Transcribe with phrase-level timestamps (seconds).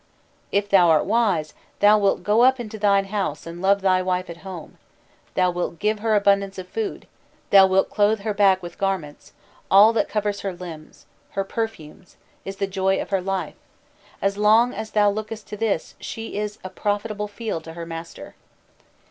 [0.51, 4.31] "If thou art wise, thou wilt go up into thine house, and love thy wife
[4.31, 4.79] at home;
[5.35, 7.05] thou wilt give her abundance of food,
[7.51, 9.33] thou wilt clothe her back with garments;
[9.69, 13.53] all that covers her limbs, her perfumes, is the joy of her life;
[14.23, 17.85] as long as thou lookest to this, she is as a profitable field to her
[17.85, 18.33] master."